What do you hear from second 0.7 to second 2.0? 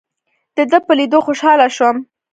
په لیدو خوشاله شوم.